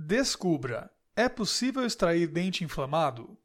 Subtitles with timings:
[0.00, 3.36] Descubra: é possível extrair dente inflamado?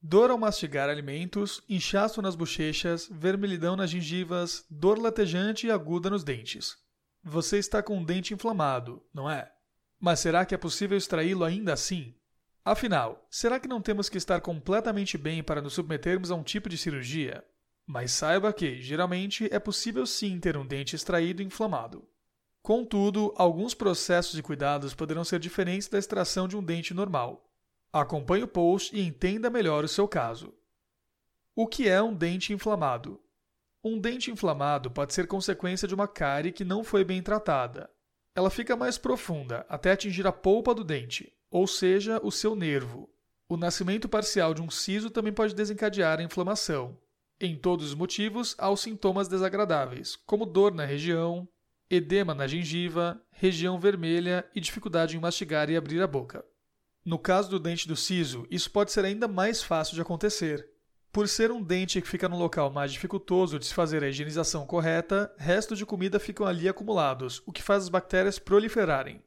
[0.00, 6.22] Dor ao mastigar alimentos, inchaço nas bochechas, vermelhidão nas gengivas, dor latejante e aguda nos
[6.22, 6.76] dentes.
[7.20, 9.52] Você está com um dente inflamado, não é?
[9.98, 12.14] Mas será que é possível extraí-lo ainda assim?
[12.64, 16.68] Afinal, será que não temos que estar completamente bem para nos submetermos a um tipo
[16.68, 17.44] de cirurgia?
[17.84, 22.08] Mas saiba que, geralmente, é possível sim ter um dente extraído inflamado.
[22.66, 27.48] Contudo, alguns processos e cuidados poderão ser diferentes da extração de um dente normal.
[27.92, 30.52] Acompanhe o post e entenda melhor o seu caso.
[31.54, 33.20] O que é um dente inflamado?
[33.84, 37.88] Um dente inflamado pode ser consequência de uma cárie que não foi bem tratada.
[38.34, 43.08] Ela fica mais profunda até atingir a polpa do dente, ou seja, o seu nervo.
[43.48, 46.98] O nascimento parcial de um siso também pode desencadear a inflamação.
[47.40, 51.48] Em todos os motivos, há os sintomas desagradáveis, como dor na região,
[51.90, 56.44] edema na gengiva, região vermelha e dificuldade em mastigar e abrir a boca.
[57.04, 60.68] No caso do dente do siso, isso pode ser ainda mais fácil de acontecer.
[61.12, 64.66] Por ser um dente que fica no local mais dificultoso de se fazer a higienização
[64.66, 69.22] correta, restos de comida ficam ali acumulados, o que faz as bactérias proliferarem.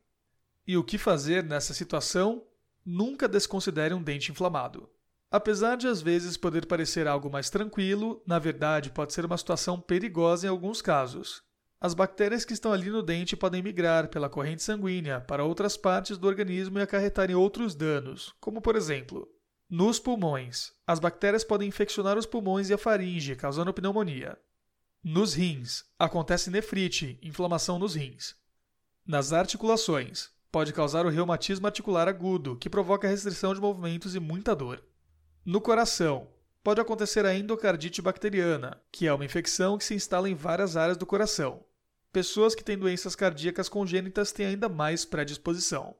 [0.68, 2.46] E o que fazer nessa situação?
[2.86, 4.90] Nunca desconsidere um dente inflamado.
[5.32, 9.80] Apesar de às vezes poder parecer algo mais tranquilo, na verdade pode ser uma situação
[9.80, 11.44] perigosa em alguns casos.
[11.82, 16.18] As bactérias que estão ali no dente podem migrar pela corrente sanguínea para outras partes
[16.18, 19.26] do organismo e acarretarem outros danos, como por exemplo,
[19.70, 20.74] nos pulmões.
[20.86, 24.38] As bactérias podem infeccionar os pulmões e a faringe, causando pneumonia.
[25.02, 28.36] Nos rins, acontece nefrite, inflamação nos rins.
[29.08, 34.54] Nas articulações, pode causar o reumatismo articular agudo, que provoca restrição de movimentos e muita
[34.54, 34.84] dor.
[35.46, 36.28] No coração,
[36.62, 40.98] pode acontecer a endocardite bacteriana, que é uma infecção que se instala em várias áreas
[40.98, 41.64] do coração
[42.12, 45.96] pessoas que têm doenças cardíacas congênitas têm ainda mais predisposição.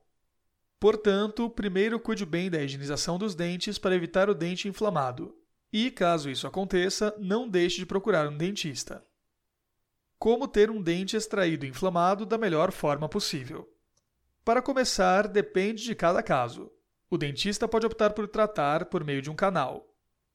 [0.80, 5.36] Portanto, primeiro cuide bem da higienização dos dentes para evitar o dente inflamado.
[5.72, 9.06] E, caso isso aconteça, não deixe de procurar um dentista.
[10.18, 13.70] Como ter um dente extraído inflamado da melhor forma possível?
[14.44, 16.72] Para começar, depende de cada caso.
[17.10, 19.89] O dentista pode optar por tratar por meio de um canal,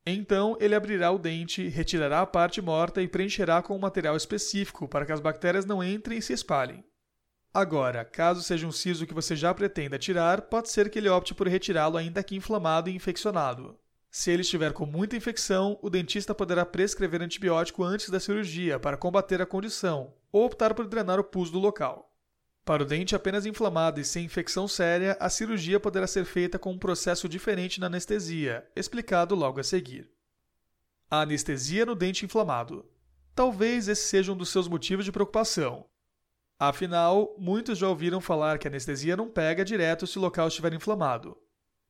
[0.06, 4.86] então ele abrirá o dente, retirará a parte morta e preencherá com um material específico
[4.86, 6.84] para que as bactérias não entrem e se espalhem.
[7.52, 11.32] Agora, caso seja um siso que você já pretenda tirar, pode ser que ele opte
[11.32, 13.78] por retirá-lo ainda que inflamado e infeccionado.
[14.10, 18.96] Se ele estiver com muita infecção, o dentista poderá prescrever antibiótico antes da cirurgia para
[18.96, 22.13] combater a condição, ou optar por drenar o pus do local.
[22.64, 26.72] Para o dente apenas inflamado e sem infecção séria, a cirurgia poderá ser feita com
[26.72, 30.10] um processo diferente na anestesia, explicado logo a seguir.
[31.10, 32.88] A anestesia no dente inflamado.
[33.34, 35.84] Talvez esse seja um dos seus motivos de preocupação.
[36.58, 40.72] Afinal, muitos já ouviram falar que a anestesia não pega direto se o local estiver
[40.72, 41.36] inflamado.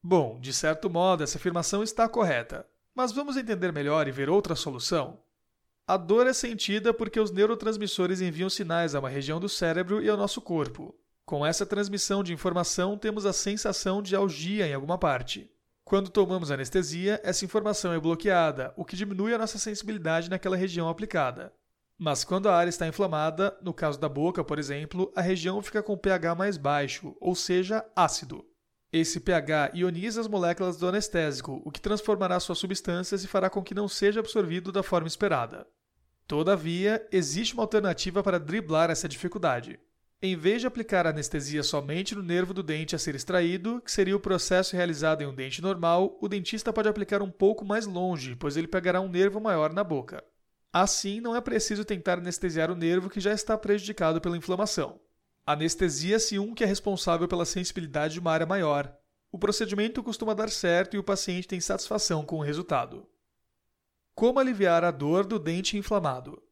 [0.02, 4.56] Bom, de certo modo, essa afirmação está correta, mas vamos entender melhor e ver outra
[4.56, 5.23] solução?
[5.86, 10.08] A dor é sentida porque os neurotransmissores enviam sinais a uma região do cérebro e
[10.08, 10.94] ao nosso corpo.
[11.26, 15.50] Com essa transmissão de informação, temos a sensação de algia em alguma parte.
[15.84, 20.88] Quando tomamos anestesia, essa informação é bloqueada, o que diminui a nossa sensibilidade naquela região
[20.88, 21.52] aplicada.
[21.98, 25.82] Mas quando a área está inflamada, no caso da boca, por exemplo, a região fica
[25.82, 28.42] com pH mais baixo, ou seja, ácido.
[28.96, 33.60] Esse pH ioniza as moléculas do anestésico, o que transformará suas substâncias e fará com
[33.60, 35.66] que não seja absorvido da forma esperada.
[36.28, 39.80] Todavia, existe uma alternativa para driblar essa dificuldade.
[40.22, 44.14] Em vez de aplicar anestesia somente no nervo do dente a ser extraído, que seria
[44.14, 48.36] o processo realizado em um dente normal, o dentista pode aplicar um pouco mais longe,
[48.36, 50.22] pois ele pegará um nervo maior na boca.
[50.72, 55.00] Assim, não é preciso tentar anestesiar o nervo que já está prejudicado pela inflamação.
[55.46, 58.96] Anestesia-se um que é responsável pela sensibilidade de uma área maior.
[59.30, 63.06] O procedimento costuma dar certo e o paciente tem satisfação com o resultado.
[64.14, 66.42] Como aliviar a dor do dente inflamado?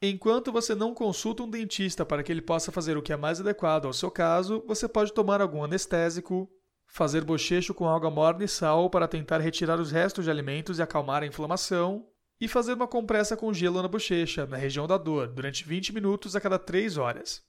[0.00, 3.40] Enquanto você não consulta um dentista para que ele possa fazer o que é mais
[3.40, 6.48] adequado ao seu caso, você pode tomar algum anestésico,
[6.86, 10.82] fazer bochecho com água morna e sal para tentar retirar os restos de alimentos e
[10.82, 12.06] acalmar a inflamação,
[12.40, 16.36] e fazer uma compressa com gelo na bochecha, na região da dor, durante 20 minutos
[16.36, 17.42] a cada 3 horas.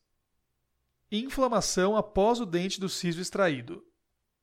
[1.09, 3.81] Inflamação após o dente do siso extraído.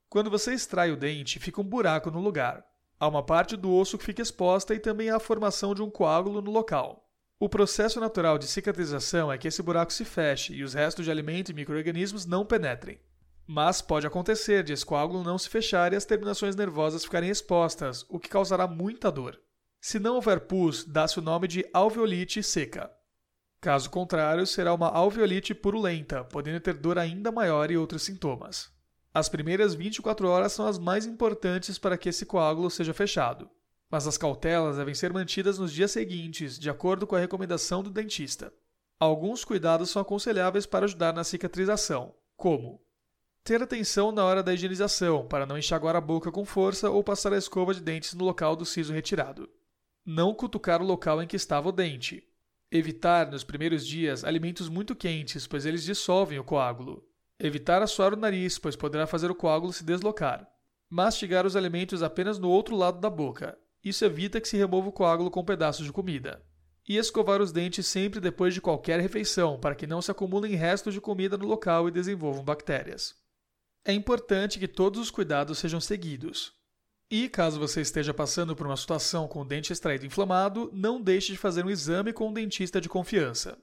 [0.08, 2.64] Quando você extrai o dente, fica um buraco no lugar.
[2.98, 5.90] Há uma parte do osso que fica exposta e também há a formação de um
[5.90, 7.06] coágulo no local.
[7.38, 11.10] O processo natural de cicatrização é que esse buraco se feche e os restos de
[11.10, 12.98] alimento e microrganismos não penetrem.
[13.46, 18.06] Mas pode acontecer de esse coágulo não se fechar e as terminações nervosas ficarem expostas,
[18.08, 19.38] o que causará muita dor.
[19.82, 22.90] Se não houver pus, dá-se o nome de alveolite seca.
[23.64, 28.70] Caso contrário, será uma alveolite purulenta, podendo ter dor ainda maior e outros sintomas.
[29.14, 33.48] As primeiras 24 horas são as mais importantes para que esse coágulo seja fechado,
[33.90, 37.88] mas as cautelas devem ser mantidas nos dias seguintes, de acordo com a recomendação do
[37.88, 38.52] dentista.
[39.00, 42.82] Alguns cuidados são aconselháveis para ajudar na cicatrização, como
[43.42, 47.32] ter atenção na hora da higienização para não enxaguar a boca com força ou passar
[47.32, 49.48] a escova de dentes no local do siso retirado.
[50.04, 52.28] Não cutucar o local em que estava o dente.
[52.76, 57.06] Evitar, nos primeiros dias, alimentos muito quentes, pois eles dissolvem o coágulo.
[57.38, 60.44] Evitar assoar o nariz, pois poderá fazer o coágulo se deslocar.
[60.90, 63.56] Mastigar os alimentos apenas no outro lado da boca.
[63.84, 66.44] Isso evita que se remova o coágulo com pedaços de comida
[66.88, 70.92] e escovar os dentes sempre depois de qualquer refeição, para que não se acumulem restos
[70.92, 73.14] de comida no local e desenvolvam bactérias.
[73.84, 76.52] É importante que todos os cuidados sejam seguidos.
[77.10, 81.32] E caso você esteja passando por uma situação com o dente extraído inflamado, não deixe
[81.32, 83.58] de fazer um exame com um dentista de confiança.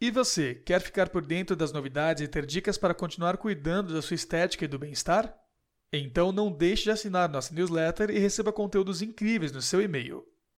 [0.00, 4.00] E você, quer ficar por dentro das novidades e ter dicas para continuar cuidando da
[4.00, 5.38] sua estética e do bem-estar?
[5.92, 10.24] Então não deixe de assinar nossa newsletter e receba conteúdos incríveis no seu e-mail.